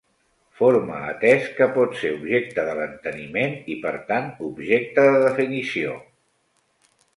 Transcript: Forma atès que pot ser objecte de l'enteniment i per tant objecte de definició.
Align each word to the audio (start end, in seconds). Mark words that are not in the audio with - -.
Forma 0.59 0.95
atès 1.09 1.45
que 1.59 1.67
pot 1.75 1.93
ser 1.99 2.13
objecte 2.15 2.65
de 2.71 2.73
l'enteniment 2.79 3.55
i 3.75 3.79
per 3.85 3.93
tant 4.09 4.33
objecte 4.49 5.07
de 5.13 5.23
definició. 5.29 5.97